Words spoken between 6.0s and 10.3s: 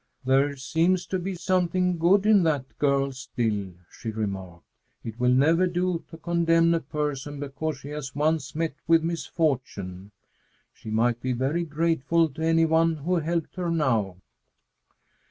to condemn a person because she has once met with misfortune.